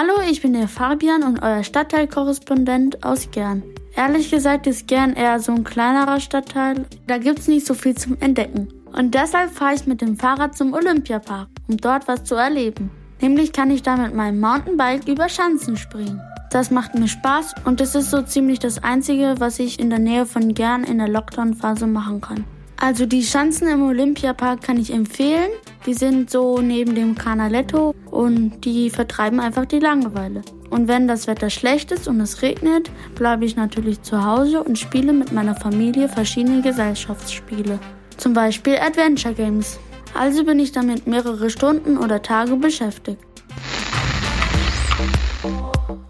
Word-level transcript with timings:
Hallo, 0.00 0.12
ich 0.30 0.42
bin 0.42 0.52
der 0.52 0.68
Fabian 0.68 1.24
und 1.24 1.42
euer 1.42 1.64
Stadtteilkorrespondent 1.64 3.02
aus 3.02 3.32
Gern. 3.32 3.64
Ehrlich 3.96 4.30
gesagt 4.30 4.68
ist 4.68 4.86
Gern 4.86 5.14
eher 5.14 5.40
so 5.40 5.50
ein 5.50 5.64
kleinerer 5.64 6.20
Stadtteil. 6.20 6.86
Da 7.08 7.18
gibt's 7.18 7.48
nicht 7.48 7.66
so 7.66 7.74
viel 7.74 7.96
zum 7.96 8.16
Entdecken. 8.20 8.68
Und 8.92 9.16
deshalb 9.16 9.50
fahre 9.50 9.74
ich 9.74 9.88
mit 9.88 10.00
dem 10.00 10.16
Fahrrad 10.16 10.56
zum 10.56 10.72
Olympiapark, 10.72 11.48
um 11.66 11.78
dort 11.78 12.06
was 12.06 12.22
zu 12.22 12.36
erleben. 12.36 12.92
Nämlich 13.20 13.52
kann 13.52 13.72
ich 13.72 13.82
da 13.82 13.96
mit 13.96 14.14
meinem 14.14 14.38
Mountainbike 14.38 15.08
über 15.08 15.28
Schanzen 15.28 15.76
springen. 15.76 16.20
Das 16.52 16.70
macht 16.70 16.94
mir 16.94 17.08
Spaß 17.08 17.54
und 17.64 17.80
es 17.80 17.96
ist 17.96 18.12
so 18.12 18.22
ziemlich 18.22 18.60
das 18.60 18.80
Einzige, 18.80 19.34
was 19.38 19.58
ich 19.58 19.80
in 19.80 19.90
der 19.90 19.98
Nähe 19.98 20.26
von 20.26 20.54
Gern 20.54 20.84
in 20.84 20.98
der 20.98 21.08
Lockdown-Phase 21.08 21.88
machen 21.88 22.20
kann. 22.20 22.44
Also 22.80 23.06
die 23.06 23.24
Schanzen 23.24 23.66
im 23.66 23.82
Olympiapark 23.82 24.62
kann 24.62 24.78
ich 24.78 24.92
empfehlen. 24.92 25.50
Die 25.84 25.94
sind 25.94 26.30
so 26.30 26.60
neben 26.60 26.94
dem 26.94 27.16
Canaletto 27.16 27.92
und 28.18 28.64
die 28.64 28.90
vertreiben 28.90 29.38
einfach 29.38 29.64
die 29.64 29.78
Langeweile. 29.78 30.42
Und 30.70 30.88
wenn 30.88 31.06
das 31.06 31.28
Wetter 31.28 31.50
schlecht 31.50 31.92
ist 31.92 32.08
und 32.08 32.20
es 32.20 32.42
regnet, 32.42 32.90
bleibe 33.14 33.44
ich 33.44 33.54
natürlich 33.54 34.02
zu 34.02 34.24
Hause 34.24 34.64
und 34.64 34.76
spiele 34.76 35.12
mit 35.12 35.30
meiner 35.30 35.54
Familie 35.54 36.08
verschiedene 36.08 36.60
Gesellschaftsspiele. 36.60 37.78
Zum 38.16 38.32
Beispiel 38.32 38.76
Adventure 38.76 39.34
Games. 39.34 39.78
Also 40.18 40.44
bin 40.44 40.58
ich 40.58 40.72
damit 40.72 41.06
mehrere 41.06 41.48
Stunden 41.48 41.96
oder 41.96 42.20
Tage 42.20 42.56
beschäftigt. 42.56 43.22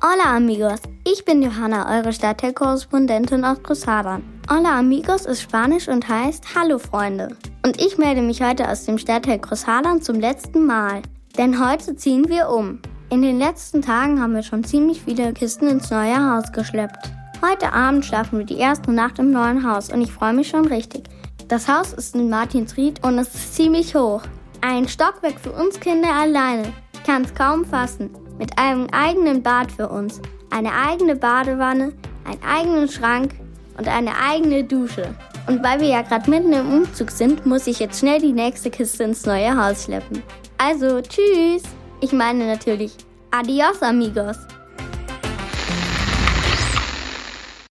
Hola 0.02 0.34
amigos, 0.34 0.80
ich 1.06 1.26
bin 1.26 1.42
Johanna, 1.42 1.94
eure 1.94 2.14
Stadtteilkorrespondentin 2.14 3.44
aus 3.44 3.62
Großhadern. 3.62 4.22
Hola 4.50 4.78
amigos 4.78 5.26
ist 5.26 5.42
Spanisch 5.42 5.88
und 5.88 6.08
heißt 6.08 6.54
Hallo 6.54 6.78
Freunde. 6.78 7.36
Und 7.66 7.78
ich 7.78 7.98
melde 7.98 8.22
mich 8.22 8.40
heute 8.40 8.66
aus 8.66 8.86
dem 8.86 8.96
Stadtteil 8.96 9.40
Großhadern 9.40 10.00
zum 10.00 10.18
letzten 10.20 10.64
Mal. 10.64 11.02
Denn 11.38 11.64
heute 11.64 11.94
ziehen 11.94 12.28
wir 12.28 12.48
um. 12.48 12.80
In 13.10 13.22
den 13.22 13.38
letzten 13.38 13.80
Tagen 13.80 14.20
haben 14.20 14.34
wir 14.34 14.42
schon 14.42 14.64
ziemlich 14.64 15.02
viele 15.02 15.32
Kisten 15.32 15.68
ins 15.68 15.88
neue 15.88 16.18
Haus 16.18 16.50
geschleppt. 16.50 17.12
Heute 17.40 17.72
Abend 17.72 18.04
schlafen 18.04 18.40
wir 18.40 18.44
die 18.44 18.58
erste 18.58 18.90
Nacht 18.90 19.20
im 19.20 19.30
neuen 19.30 19.64
Haus 19.64 19.92
und 19.92 20.02
ich 20.02 20.12
freue 20.12 20.32
mich 20.32 20.48
schon 20.48 20.66
richtig. 20.66 21.04
Das 21.46 21.68
Haus 21.68 21.92
ist 21.92 22.16
in 22.16 22.28
Martinsried 22.28 23.04
und 23.04 23.16
es 23.18 23.32
ist 23.32 23.54
ziemlich 23.54 23.94
hoch. 23.94 24.22
Ein 24.62 24.88
Stockwerk 24.88 25.38
für 25.38 25.52
uns 25.52 25.78
Kinder 25.78 26.12
alleine. 26.12 26.72
Ich 26.92 27.04
kann 27.04 27.22
es 27.22 27.32
kaum 27.32 27.64
fassen. 27.64 28.10
Mit 28.36 28.58
einem 28.58 28.88
eigenen 28.90 29.40
Bad 29.40 29.70
für 29.70 29.88
uns, 29.88 30.20
eine 30.50 30.72
eigene 30.72 31.14
Badewanne, 31.14 31.92
einen 32.24 32.42
eigenen 32.42 32.88
Schrank 32.88 33.34
und 33.78 33.86
eine 33.86 34.10
eigene 34.28 34.64
Dusche. 34.64 35.14
Und 35.48 35.64
weil 35.64 35.80
wir 35.80 35.88
ja 35.88 36.02
gerade 36.02 36.28
mitten 36.28 36.52
im 36.52 36.70
Umzug 36.70 37.10
sind, 37.10 37.46
muss 37.46 37.66
ich 37.66 37.78
jetzt 37.78 38.00
schnell 38.00 38.20
die 38.20 38.32
nächste 38.32 38.70
Kiste 38.70 39.04
ins 39.04 39.24
neue 39.24 39.56
Haus 39.56 39.84
schleppen. 39.84 40.22
Also, 40.58 41.00
tschüss! 41.00 41.62
Ich 42.02 42.12
meine 42.12 42.46
natürlich, 42.46 42.92
adios 43.30 43.80
amigos! 43.80 44.36